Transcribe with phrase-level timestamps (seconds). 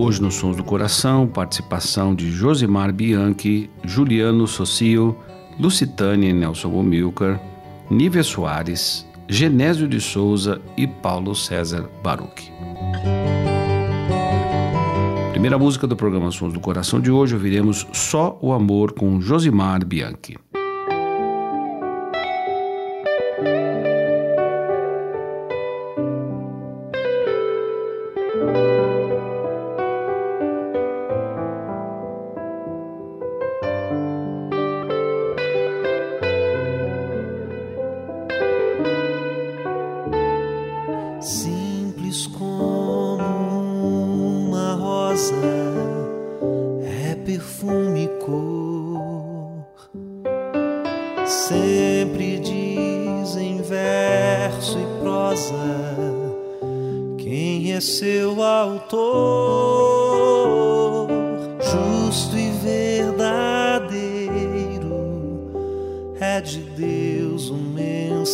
[0.00, 5.18] Hoje nos Sons do Coração, participação de Josimar Bianchi, Juliano Socio,
[5.58, 7.40] Lucitânia Nelson Bomilcar,
[7.90, 12.52] Nívia Soares, Genésio de Souza e Paulo César Baruch.
[15.32, 19.84] Primeira música do programa Sons do Coração de hoje, ouviremos Só o Amor com Josimar
[19.84, 20.38] Bianchi.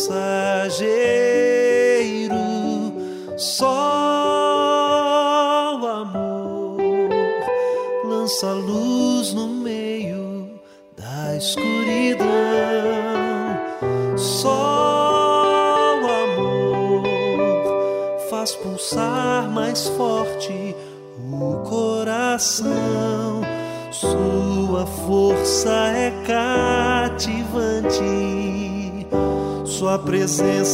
[0.07, 0.34] say.
[30.15, 30.64] Presença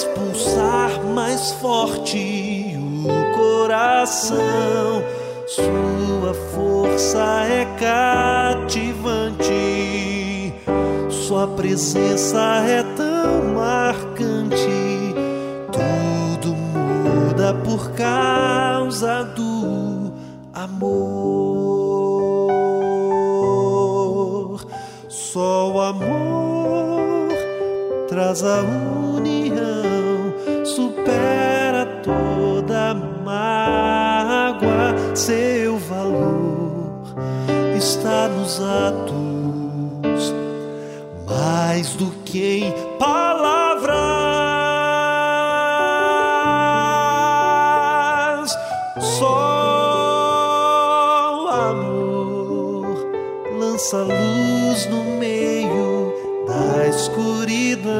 [0.00, 5.02] faz pulsar mais forte o coração.
[5.46, 7.64] Sua força é
[8.54, 9.44] cativante,
[11.10, 15.14] sua presença é tão marcante.
[15.72, 20.12] Tudo muda por causa do
[20.54, 21.10] amor.
[25.08, 27.28] Só o amor
[28.08, 28.62] traz a
[35.20, 37.14] seu valor
[37.76, 40.34] está nos atos,
[41.26, 43.90] mais do que em palavras.
[49.18, 49.44] Só
[51.44, 52.86] o amor
[53.58, 56.14] lança luz no meio
[56.46, 57.90] da escuridão.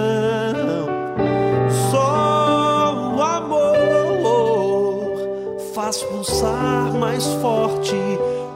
[5.91, 7.97] Faz pulsar mais forte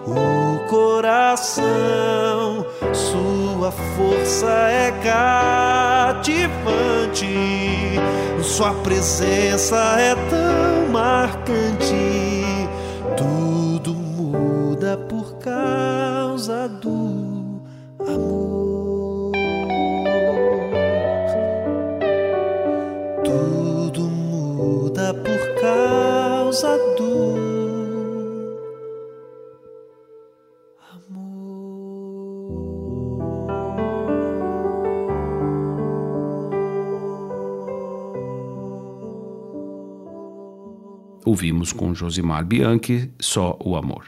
[0.07, 1.65] o coração.
[2.93, 4.93] Sua força é
[6.13, 7.27] cativante,
[8.41, 10.84] sua presença é tão
[41.25, 44.05] Ouvimos com Josimar Bianchi Só o Amor.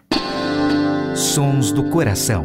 [1.15, 2.45] Sons do Coração.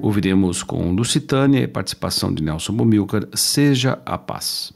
[0.00, 4.72] Ouviremos com Lucitânia e participação de Nelson Bomilcar Seja a Paz.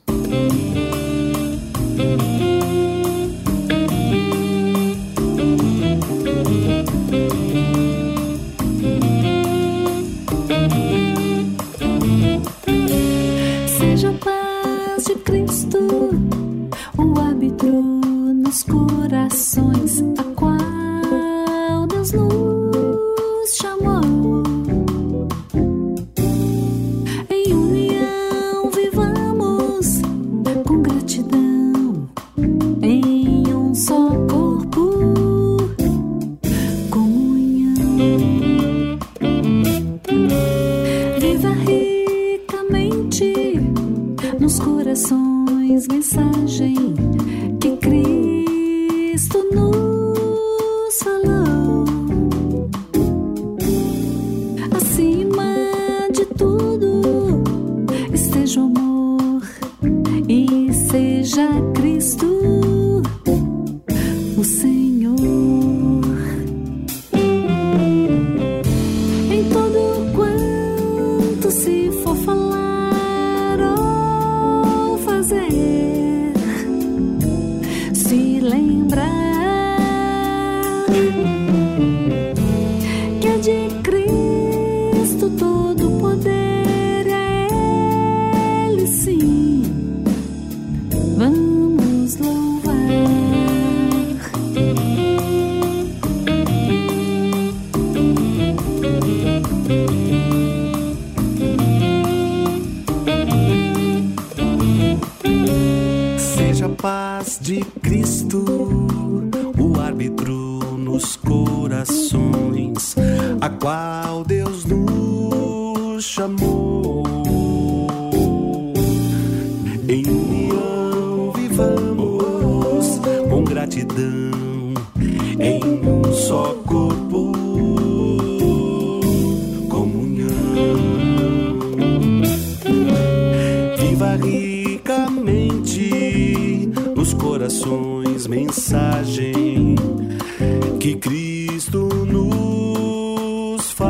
[91.19, 92.58] Vamos lá.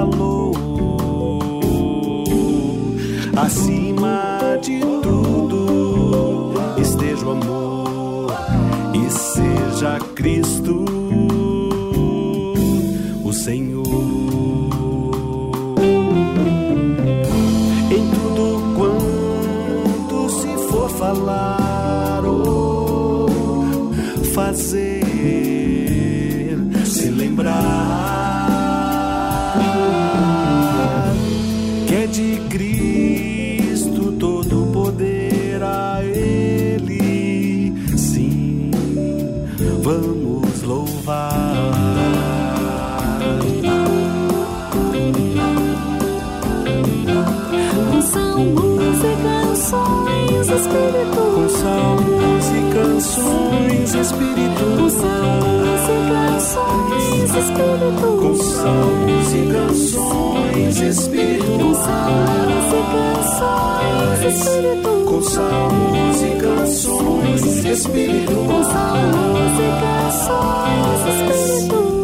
[0.07, 0.53] Nos falou.
[50.49, 51.21] Canções, Espírito.
[51.35, 54.65] Com salmos e canções, Espírito.
[54.79, 58.07] Com salmos e canções, Espírito.
[58.19, 61.59] Com salmos e canções, Espírito.
[61.59, 62.83] Com salmos e
[63.29, 64.91] canções, Espírito.
[65.05, 68.35] Com salmos e canções, Espírito.
[68.35, 71.98] Com salmos e canções, Espírito.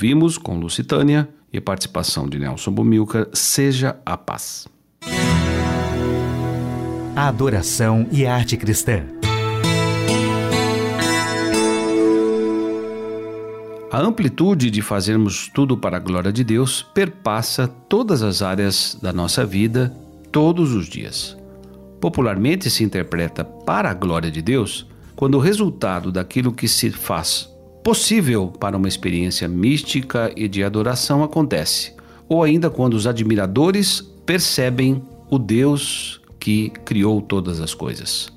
[0.00, 4.66] Ouvimos com Lucitânia e participação de Nelson Bumilcar, Seja a Paz.
[7.14, 9.04] A adoração e a arte cristã.
[13.92, 19.12] A amplitude de fazermos tudo para a glória de Deus perpassa todas as áreas da
[19.12, 19.94] nossa vida,
[20.32, 21.36] todos os dias.
[22.00, 27.50] Popularmente se interpreta para a glória de Deus quando o resultado daquilo que se faz
[27.82, 31.92] possível para uma experiência mística e de adoração acontece,
[32.28, 38.32] ou ainda quando os admiradores percebem o Deus que criou todas as coisas.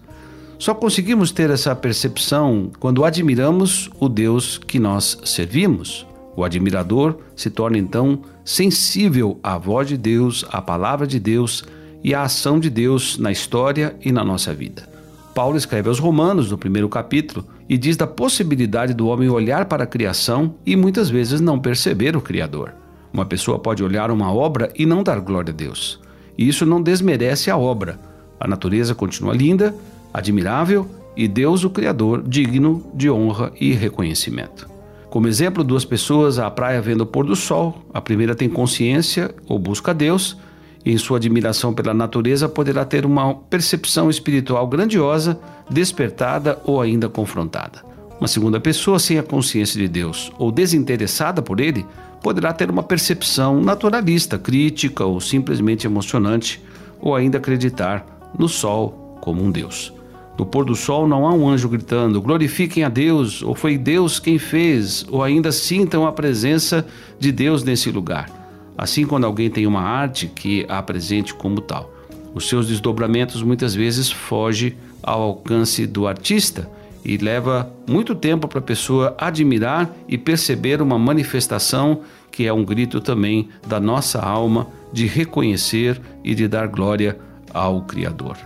[0.59, 6.05] Só conseguimos ter essa percepção quando admiramos o Deus que nós servimos.
[6.35, 11.63] O admirador se torna então sensível à voz de Deus, à palavra de Deus
[12.03, 14.87] e à ação de Deus na história e na nossa vida.
[15.33, 19.83] Paulo escreve aos Romanos, no primeiro capítulo, e diz da possibilidade do homem olhar para
[19.83, 22.73] a criação e muitas vezes não perceber o Criador.
[23.11, 25.99] Uma pessoa pode olhar uma obra e não dar glória a Deus.
[26.37, 27.99] E isso não desmerece a obra.
[28.39, 29.73] A natureza continua linda,
[30.13, 34.67] admirável e Deus, o Criador, digno de honra e reconhecimento.
[35.09, 37.85] Como exemplo, duas pessoas à praia vendo o pôr do sol.
[37.93, 40.35] A primeira tem consciência ou busca Deus,
[40.85, 47.83] em sua admiração pela natureza poderá ter uma percepção espiritual grandiosa, despertada ou ainda confrontada.
[48.19, 51.85] Uma segunda pessoa sem a consciência de Deus ou desinteressada por ele
[52.21, 56.61] poderá ter uma percepção naturalista, crítica ou simplesmente emocionante,
[57.01, 58.05] ou ainda acreditar
[58.37, 59.93] no sol como um Deus.
[60.37, 64.19] No pôr do sol não há um anjo gritando: glorifiquem a Deus, ou foi Deus
[64.19, 66.85] quem fez, ou ainda sintam a presença
[67.19, 68.42] de Deus nesse lugar.
[68.77, 71.93] Assim, quando alguém tem uma arte que a apresente como tal,
[72.33, 76.69] os seus desdobramentos muitas vezes fogem ao alcance do artista
[77.05, 82.01] e leva muito tempo para a pessoa admirar e perceber uma manifestação
[82.31, 87.19] que é um grito também da nossa alma de reconhecer e de dar glória
[87.53, 88.37] ao Criador.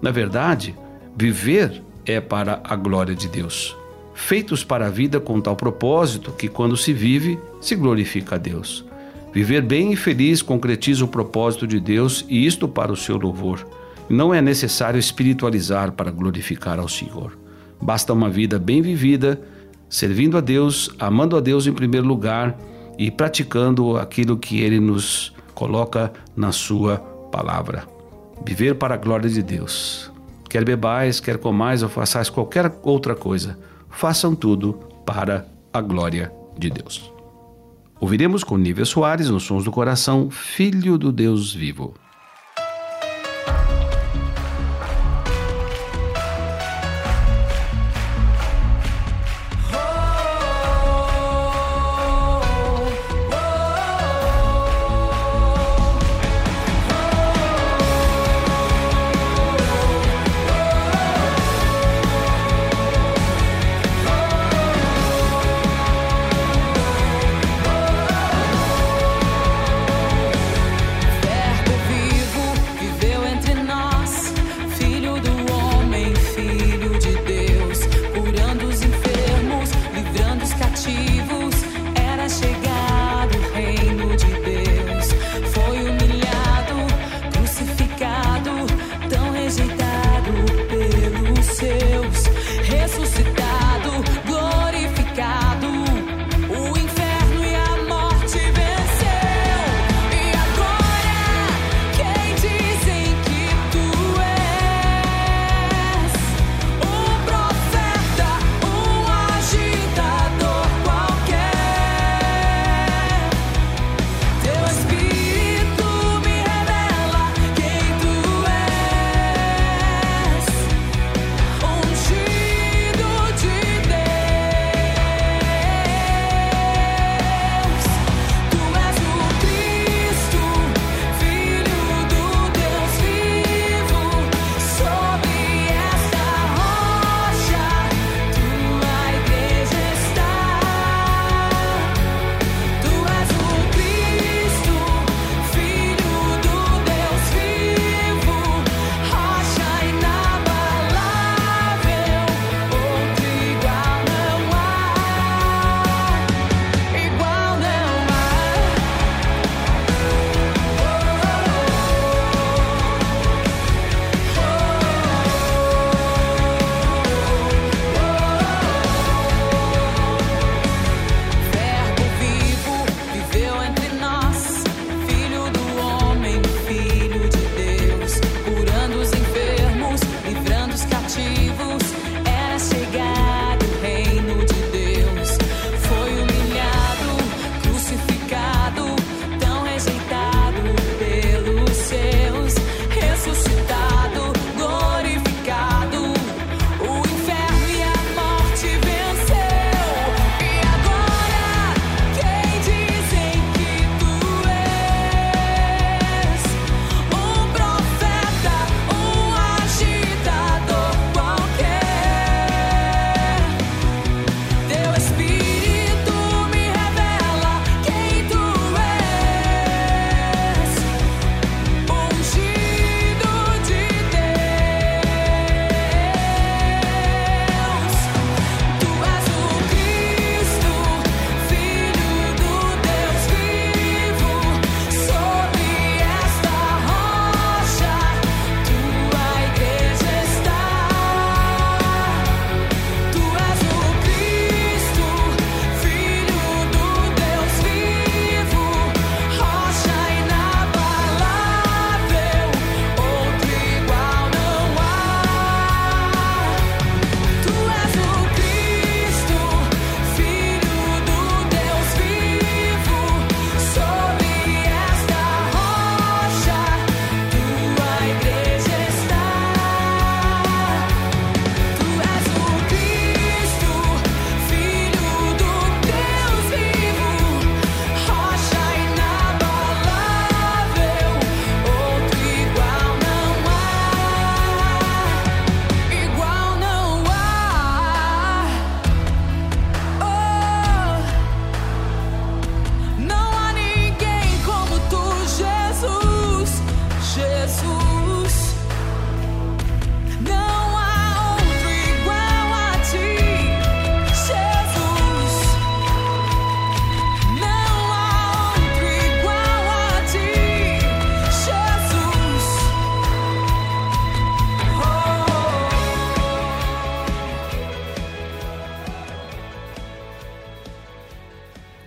[0.00, 0.74] Na verdade,
[1.16, 3.76] viver é para a glória de Deus.
[4.14, 8.84] Feitos para a vida com tal propósito que, quando se vive, se glorifica a Deus.
[9.36, 13.68] Viver bem e feliz concretiza o propósito de Deus e isto para o seu louvor.
[14.08, 17.36] Não é necessário espiritualizar para glorificar ao Senhor.
[17.78, 19.38] Basta uma vida bem vivida,
[19.90, 22.56] servindo a Deus, amando a Deus em primeiro lugar
[22.96, 26.96] e praticando aquilo que Ele nos coloca na Sua
[27.30, 27.86] palavra.
[28.42, 30.10] Viver para a glória de Deus.
[30.48, 33.58] Quer bebais, quer comais ou façais qualquer outra coisa,
[33.90, 37.15] façam tudo para a glória de Deus.
[37.98, 41.94] Ouviremos com Nívia Soares, nos Sons do Coração, Filho do Deus Vivo.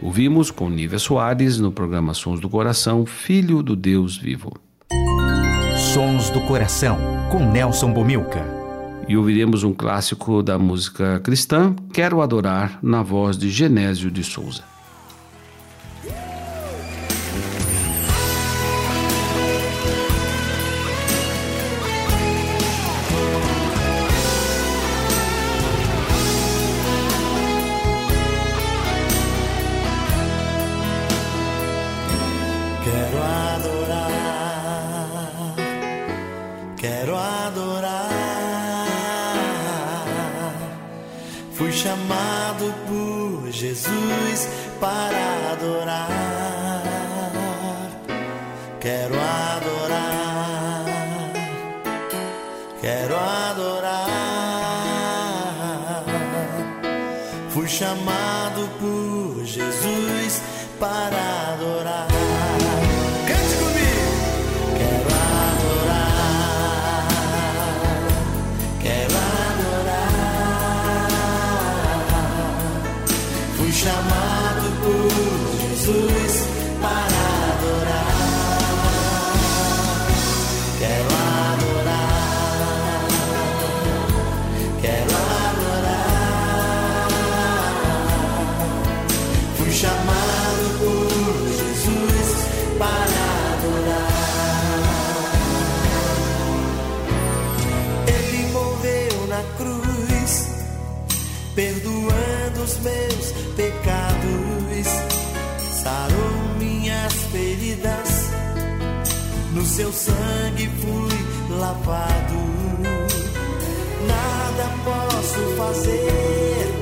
[0.02, 4.54] Ouvimos com Nívia Soares no programa Sons do Coração, Filho do Deus Vivo.
[5.94, 6.98] Sons do Coração,
[7.30, 8.46] com Nelson Bomilca.
[9.10, 14.64] E ouviremos um clássico da música cristã, Quero Adorar, na voz de Genésio de Souza.
[49.56, 50.86] Adorar,
[52.82, 54.10] quero adorar.
[57.50, 58.19] Fui chamado
[101.90, 104.88] perdoando os meus pecados,
[105.82, 108.30] sarou minhas feridas,
[109.54, 112.60] no seu sangue fui lavado.
[114.08, 116.74] Nada posso fazer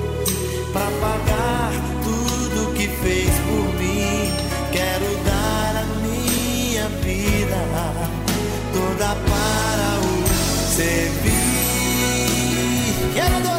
[0.74, 1.72] para pagar
[2.04, 4.32] tudo que fez por mim.
[4.72, 7.60] Quero dar a minha vida
[8.74, 10.28] toda para o
[10.76, 11.48] servir.
[13.16, 13.57] Quero adorar,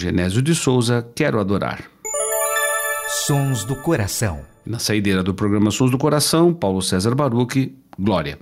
[0.00, 1.84] Genésio de Souza, Quero Adorar.
[3.26, 4.40] Sons do Coração.
[4.64, 8.38] Na saideira do programa Sons do Coração, Paulo César Baruch, Glória.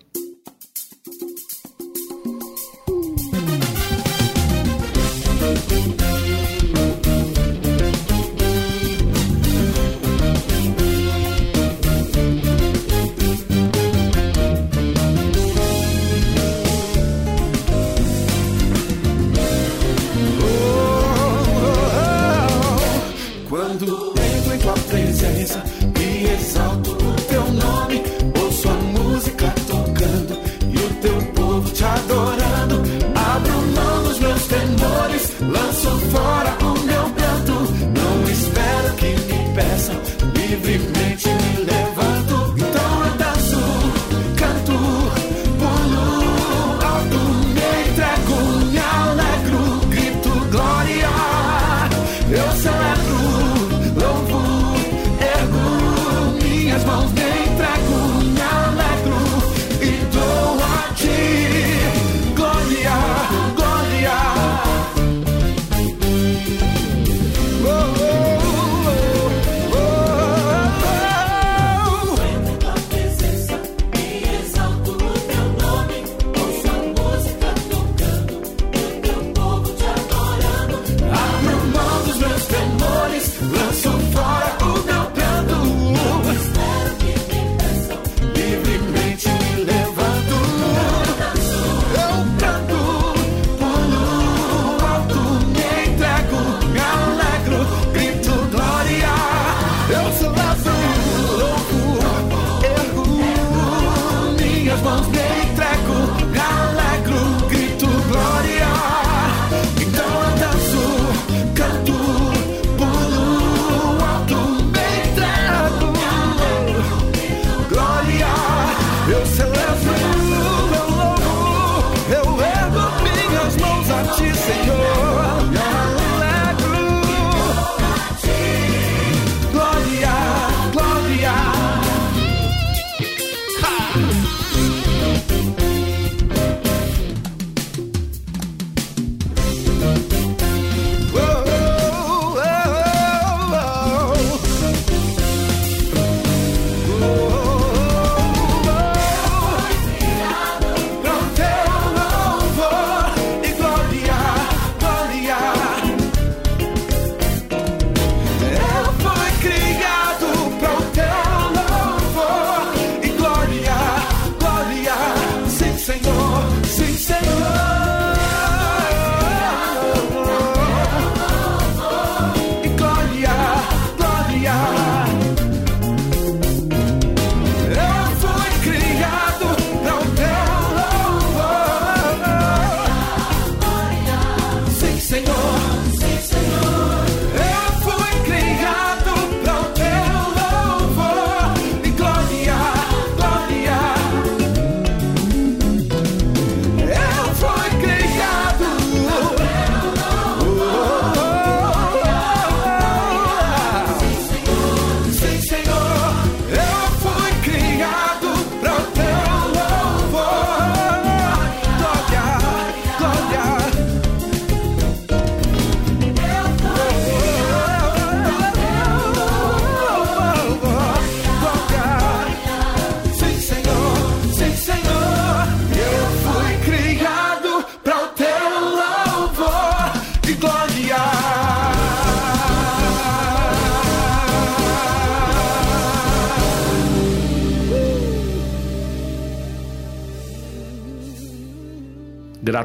[104.88, 105.27] voz de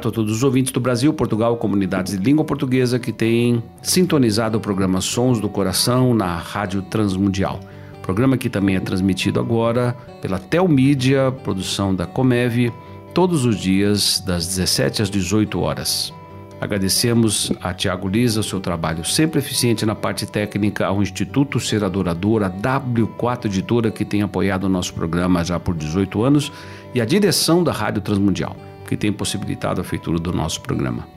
[0.04, 4.58] Grato a todos os ouvintes do Brasil, Portugal, comunidades de língua portuguesa que têm sintonizado
[4.58, 7.62] o programa Sons do Coração na Rádio Transmundial.
[8.02, 12.70] Programa que também é transmitido agora pela Telmídia, produção da Comev,
[13.14, 16.14] todos os dias das 17 às 18 horas.
[16.60, 21.82] Agradecemos a Tiago Lisa o seu trabalho sempre eficiente na parte técnica, ao Instituto Ser
[21.82, 26.52] Adorador, a W4 Editora, que tem apoiado o nosso programa já por 18 anos,
[26.94, 28.56] e a direção da Rádio Transmundial,
[28.88, 31.08] que tem possibilitado a feitura do nosso programa.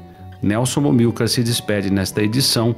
[0.43, 2.75] Nelson Momilcar se despede nesta edição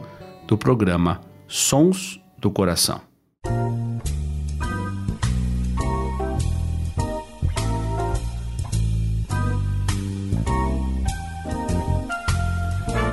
[0.47, 3.01] do programa Sons do Coração.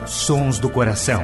[0.06, 1.24] Sons do Coração.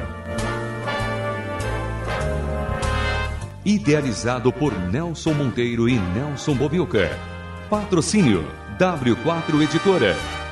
[3.64, 7.10] Idealizado por Nelson Monteiro e Nelson Bobilca.
[7.68, 8.44] Patrocínio
[8.78, 10.41] W4 Editora.